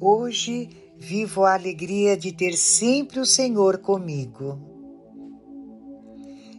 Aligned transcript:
Hoje 0.00 0.68
vivo 0.98 1.44
a 1.44 1.54
alegria 1.54 2.16
de 2.16 2.32
ter 2.32 2.56
sempre 2.56 3.20
o 3.20 3.26
Senhor 3.26 3.78
comigo. 3.78 4.58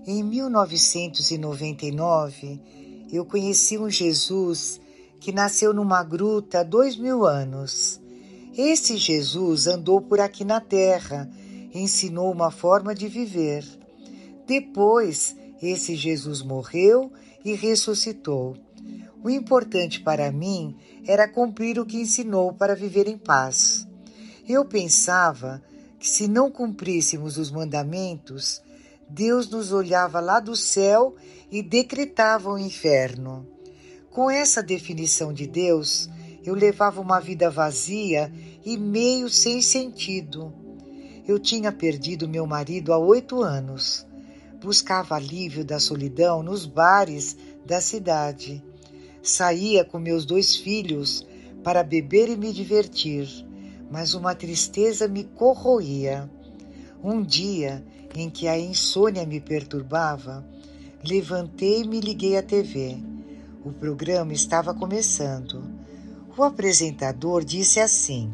Em 0.08 0.24
1999, 0.24 2.62
eu 3.12 3.26
conheci 3.26 3.78
um 3.78 3.90
Jesus 3.90 4.80
que 5.20 5.34
nasceu 5.34 5.74
numa 5.74 6.02
gruta 6.02 6.62
há 6.62 6.64
dois 6.64 6.96
mil 6.96 7.26
anos. 7.26 8.00
Esse 8.58 8.96
Jesus 8.96 9.68
andou 9.68 10.00
por 10.00 10.22
aqui 10.22 10.46
na 10.46 10.62
terra, 10.62 11.30
ensinou 11.74 12.32
uma 12.32 12.52
forma 12.52 12.96
de 12.96 13.10
viver. 13.10 13.66
Depois, 14.48 15.36
esse 15.62 15.94
Jesus 15.96 16.42
morreu 16.42 17.12
e 17.44 17.54
ressuscitou. 17.54 18.56
O 19.26 19.30
importante 19.32 20.02
para 20.02 20.32
mim 20.32 20.76
era 21.04 21.28
cumprir 21.28 21.80
o 21.80 21.86
que 21.86 21.98
ensinou 21.98 22.54
para 22.54 22.76
viver 22.76 23.08
em 23.08 23.18
paz. 23.18 23.88
Eu 24.48 24.64
pensava 24.64 25.64
que 25.98 26.08
se 26.08 26.28
não 26.28 26.52
cumpríssemos 26.52 27.36
os 27.40 27.50
mandamentos, 27.50 28.62
Deus 29.10 29.50
nos 29.50 29.72
olhava 29.72 30.20
lá 30.20 30.40
do 30.40 30.56
céu 30.56 31.16
e 31.50 31.64
decretava 31.64 32.52
o 32.52 32.60
inferno. 32.60 33.48
Com 34.12 34.30
essa 34.30 34.62
definição 34.62 35.34
de 35.34 35.48
Deus, 35.48 36.08
eu 36.44 36.54
levava 36.54 37.02
uma 37.02 37.20
vida 37.20 37.50
vazia 37.50 38.32
e 38.64 38.78
meio 38.78 39.28
sem 39.28 39.60
sentido. 39.60 40.54
Eu 41.28 41.40
tinha 41.40 41.72
perdido 41.72 42.30
meu 42.30 42.46
marido 42.46 42.94
há 42.94 43.00
oito 43.00 43.42
anos. 43.42 44.06
Buscava 44.62 45.16
alívio 45.16 45.66
da 45.66 45.80
solidão 45.80 46.44
nos 46.44 46.68
bares 46.68 47.36
da 47.66 47.82
cidade. 47.82 48.64
Saía 49.26 49.84
com 49.84 49.98
meus 49.98 50.24
dois 50.24 50.56
filhos 50.56 51.26
para 51.64 51.82
beber 51.82 52.30
e 52.30 52.38
me 52.38 52.54
divertir, 52.54 53.28
mas 53.90 54.14
uma 54.14 54.36
tristeza 54.36 55.08
me 55.08 55.24
corroía. 55.24 56.30
Um 57.04 57.24
dia 57.24 57.84
em 58.14 58.30
que 58.30 58.48
a 58.48 58.56
insônia 58.56 59.26
me 59.26 59.42
perturbava, 59.42 60.46
levantei 61.04 61.82
e 61.82 62.00
liguei 62.00 62.38
à 62.38 62.44
TV. 62.44 63.00
O 63.66 63.72
programa 63.72 64.32
estava 64.32 64.76
começando. 64.76 65.64
O 66.38 66.44
apresentador 66.44 67.44
disse 67.44 67.80
assim: 67.80 68.32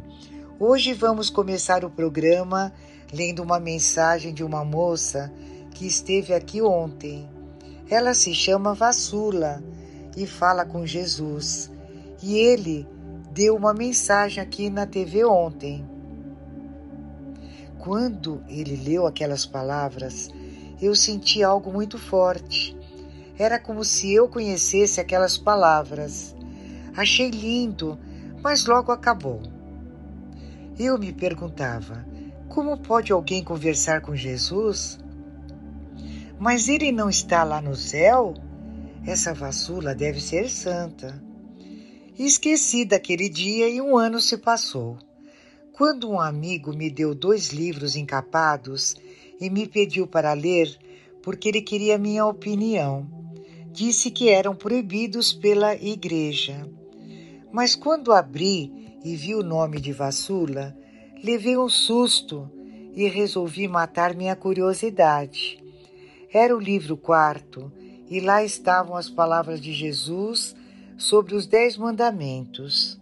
Hoje 0.60 0.94
vamos 0.94 1.30
começar 1.30 1.86
o 1.86 1.90
programa 1.90 2.74
lendo 3.14 3.42
uma 3.42 3.62
mensagem 3.62 4.34
de 4.34 4.44
uma 4.44 4.66
moça 4.66 5.32
que 5.74 5.88
esteve 5.88 6.34
aqui 6.34 6.62
ontem. 6.62 7.30
Ela 7.90 8.14
se 8.14 8.36
chama 8.36 8.74
Vassula 8.74 9.64
e 10.16 10.26
fala 10.26 10.66
com 10.66 10.86
Jesus. 10.86 11.72
E 12.22 12.38
ele 12.38 12.88
deu 13.32 13.56
uma 13.56 13.74
mensagem 13.74 14.42
aqui 14.42 14.70
na 14.70 14.86
TV 14.86 15.24
ontem. 15.26 15.86
Quando 17.80 18.44
ele 18.48 18.76
leu 18.76 19.08
aquelas 19.08 19.46
palavras, 19.46 20.30
eu 20.82 20.96
senti 20.96 21.42
algo 21.42 21.72
muito 21.72 21.98
forte. 21.98 22.78
Era 23.38 23.58
como 23.58 23.84
se 23.84 24.14
eu 24.14 24.28
conhecesse 24.28 25.00
aquelas 25.00 25.38
palavras. 25.38 26.36
Achei 26.96 27.30
lindo, 27.30 27.98
mas 28.44 28.66
logo 28.66 28.92
acabou. 28.92 29.42
Eu 30.78 30.98
me 30.98 31.12
perguntava: 31.12 32.06
como 32.50 32.78
pode 32.78 33.12
alguém 33.12 33.44
conversar 33.44 34.02
com 34.02 34.16
Jesus? 34.16 35.00
Mas 36.38 36.68
ele 36.68 36.92
não 36.92 37.10
está 37.10 37.44
lá 37.44 37.62
no 37.62 37.76
céu? 37.76 38.34
Essa 39.06 39.34
vassula 39.34 39.96
deve 39.96 40.22
ser 40.22 40.48
santa. 40.48 41.22
Esqueci 42.20 42.86
daquele 42.86 43.28
dia 43.30 43.68
e 43.68 43.82
um 43.82 43.98
ano 43.98 44.22
se 44.22 44.38
passou. 44.38 44.98
Quando 45.74 46.08
um 46.08 46.20
amigo 46.20 46.72
me 46.76 46.88
deu 46.88 47.16
dois 47.16 47.50
livros 47.50 47.96
encapados 47.96 48.96
e 49.40 49.50
me 49.50 49.68
pediu 49.68 50.06
para 50.06 50.34
ler 50.34 50.78
porque 51.24 51.50
ele 51.50 51.62
queria 51.62 51.98
minha 51.98 52.26
opinião, 52.28 53.08
disse 53.72 54.12
que 54.12 54.30
eram 54.30 54.56
proibidos 54.56 55.34
pela 55.34 55.74
igreja. 55.76 56.70
Mas 57.52 57.76
quando 57.76 58.14
abri 58.14 58.72
e 59.04 59.16
vi 59.16 59.34
o 59.34 59.44
nome 59.44 59.82
de 59.82 59.92
Vassula, 59.92 60.78
levei 61.24 61.58
um 61.58 61.70
susto 61.70 62.50
e 62.94 63.08
resolvi 63.08 63.68
matar 63.68 64.14
minha 64.14 64.36
curiosidade. 64.36 65.58
Era 66.32 66.56
o 66.56 66.60
livro 66.60 66.96
quarto 66.96 67.72
e 68.12 68.20
lá 68.20 68.44
estavam 68.44 68.98
as 68.98 69.10
palavras 69.10 69.62
de 69.62 69.72
Jesus 69.72 70.54
sobre 70.98 71.34
os 71.34 71.48
Dez 71.48 71.78
Mandamentos. 71.78 73.00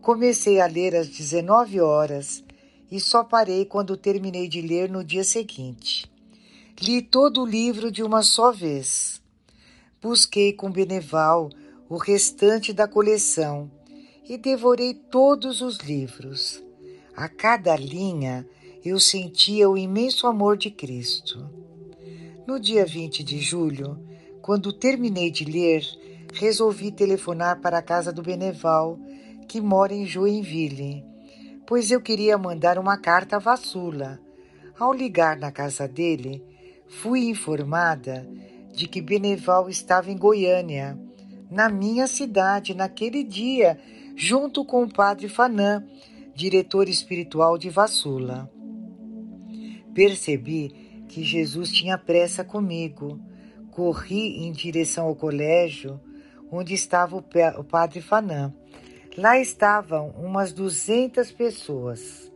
Comecei 0.00 0.60
a 0.60 0.66
ler 0.66 0.94
às 0.94 1.08
19 1.08 1.80
horas 1.80 2.44
e 2.88 3.00
só 3.00 3.24
parei 3.24 3.64
quando 3.64 3.96
terminei 3.96 4.46
de 4.46 4.62
ler 4.62 4.88
no 4.88 5.02
dia 5.02 5.24
seguinte. 5.24 6.08
Li 6.80 7.02
todo 7.02 7.42
o 7.42 7.46
livro 7.46 7.90
de 7.90 8.04
uma 8.04 8.22
só 8.22 8.52
vez. 8.52 9.20
Busquei 10.00 10.52
com 10.52 10.70
Beneval 10.70 11.50
o 11.88 11.96
restante 11.96 12.72
da 12.72 12.86
coleção 12.86 13.68
e 14.28 14.38
devorei 14.38 14.94
todos 14.94 15.62
os 15.62 15.78
livros. 15.78 16.62
A 17.16 17.28
cada 17.28 17.74
linha 17.74 18.48
eu 18.84 19.00
sentia 19.00 19.68
o 19.68 19.76
imenso 19.76 20.28
amor 20.28 20.56
de 20.56 20.70
Cristo. 20.70 21.44
No 22.46 22.60
dia 22.60 22.86
20 22.86 23.24
de 23.24 23.40
julho, 23.40 24.13
quando 24.44 24.74
terminei 24.74 25.30
de 25.30 25.42
ler, 25.42 25.82
resolvi 26.34 26.92
telefonar 26.92 27.62
para 27.62 27.78
a 27.78 27.82
casa 27.82 28.12
do 28.12 28.20
Beneval, 28.20 28.98
que 29.48 29.58
mora 29.58 29.94
em 29.94 30.04
Joinville, 30.04 31.02
pois 31.66 31.90
eu 31.90 31.98
queria 31.98 32.36
mandar 32.36 32.78
uma 32.78 32.98
carta 32.98 33.36
à 33.36 33.38
Vassula. 33.38 34.20
Ao 34.78 34.92
ligar 34.92 35.38
na 35.38 35.50
casa 35.50 35.88
dele, 35.88 36.44
fui 36.86 37.24
informada 37.24 38.28
de 38.70 38.86
que 38.86 39.00
Beneval 39.00 39.70
estava 39.70 40.10
em 40.10 40.18
Goiânia, 40.18 41.00
na 41.50 41.70
minha 41.70 42.06
cidade, 42.06 42.74
naquele 42.74 43.24
dia, 43.24 43.80
junto 44.14 44.62
com 44.62 44.82
o 44.82 44.92
padre 44.92 45.26
Fanã, 45.26 45.82
diretor 46.34 46.86
espiritual 46.86 47.56
de 47.56 47.70
Vassula. 47.70 48.50
Percebi 49.94 51.02
que 51.08 51.24
Jesus 51.24 51.70
tinha 51.70 51.96
pressa 51.96 52.44
comigo 52.44 53.18
Corri 53.74 54.46
em 54.46 54.52
direção 54.52 55.06
ao 55.06 55.16
colégio 55.16 56.00
onde 56.48 56.74
estava 56.74 57.16
o 57.16 57.64
padre 57.64 58.00
Fanã. 58.00 58.54
Lá 59.18 59.36
estavam 59.40 60.10
umas 60.10 60.52
duzentas 60.52 61.32
pessoas. 61.32 62.32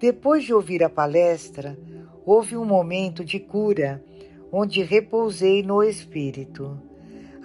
Depois 0.00 0.42
de 0.42 0.52
ouvir 0.52 0.82
a 0.82 0.90
palestra, 0.90 1.78
houve 2.26 2.56
um 2.56 2.64
momento 2.64 3.24
de 3.24 3.38
cura, 3.38 4.04
onde 4.50 4.82
repousei 4.82 5.62
no 5.62 5.84
espírito. 5.84 6.76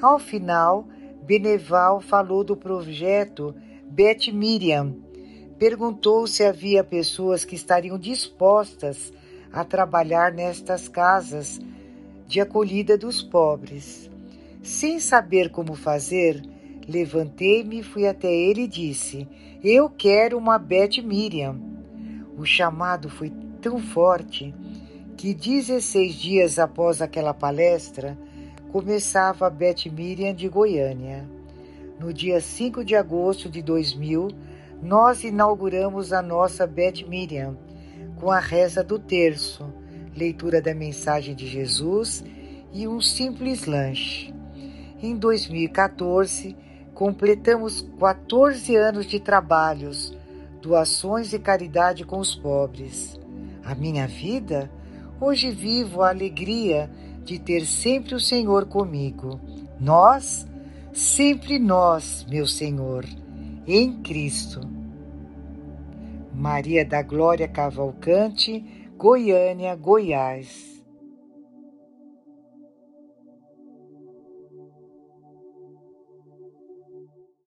Ao 0.02 0.18
final, 0.18 0.88
Beneval 1.22 2.02
falou 2.02 2.44
do 2.44 2.58
projeto 2.58 3.54
Bet 3.86 4.32
Miriam. 4.32 4.96
Perguntou 5.60 6.26
se 6.26 6.44
havia 6.44 6.84
pessoas 6.84 7.46
que 7.46 7.54
estariam 7.54 8.00
dispostas 8.00 9.14
a 9.52 9.64
trabalhar 9.64 10.32
nestas 10.34 10.88
casas 10.88 11.60
de 12.28 12.42
acolhida 12.42 12.98
dos 12.98 13.24
pobres. 13.24 14.12
Sem 14.62 15.00
saber 15.00 15.50
como 15.50 15.74
fazer, 15.74 16.42
levantei-me, 16.88 17.82
fui 17.82 18.06
até 18.06 18.32
ele 18.32 18.64
e 18.64 18.68
disse: 18.68 19.28
Eu 19.64 19.90
quero 19.90 20.38
uma 20.38 20.58
Beth 20.58 21.02
Miriam. 21.04 21.56
O 22.38 22.46
chamado 22.46 23.10
foi 23.10 23.32
tão 23.62 23.80
forte 23.80 24.54
que 25.16 25.34
16 25.34 26.14
dias 26.14 26.60
após 26.60 27.02
aquela 27.02 27.34
palestra, 27.34 28.18
começava 28.72 29.48
a 29.48 29.50
Beth 29.50 29.90
Miriam 29.92 30.34
de 30.34 30.48
Goiânia. 30.48 31.28
No 32.00 32.14
dia 32.14 32.40
5 32.40 32.86
de 32.86 32.96
agosto 32.96 33.50
de 33.50 33.64
2000, 33.64 34.28
nós 34.84 35.24
inauguramos 35.24 36.14
a 36.14 36.22
nossa 36.22 36.68
Beth 36.68 37.04
Miriam 37.08 37.58
com 38.18 38.30
a 38.30 38.40
reza 38.40 38.84
do 38.84 39.00
terço 39.00 39.66
leitura 40.18 40.60
da 40.60 40.74
mensagem 40.74 41.36
de 41.36 41.48
Jesus 41.48 42.24
e 42.74 42.88
um 42.88 43.00
simples 43.00 43.66
lanche. 43.66 44.34
Em 45.02 45.16
2014, 45.16 46.56
completamos 46.94 47.88
14 48.00 48.76
anos 48.76 49.06
de 49.06 49.20
trabalhos, 49.20 50.18
doações 50.62 51.32
e 51.34 51.40
caridade 51.40 52.04
com 52.04 52.18
os 52.18 52.34
pobres. 52.34 53.20
A 53.64 53.76
minha 53.76 54.08
vida? 54.08 54.72
Hoje 55.22 55.52
vivo 55.52 56.02
a 56.02 56.10
alegria 56.10 56.90
de 57.24 57.38
ter 57.38 57.66
sempre 57.66 58.16
o 58.16 58.20
Senhor 58.20 58.66
comigo. 58.66 59.40
Nós, 59.80 60.48
sempre 60.94 61.60
nós, 61.60 62.26
meu 62.28 62.48
Senhor, 62.48 63.06
em 63.68 64.02
Cristo. 64.02 64.62
Maria 66.34 66.86
da 66.86 67.02
Glória 67.02 67.48
Cavalcante, 67.48 68.87
Goiânia, 68.98 69.76
Goiás. 69.76 70.77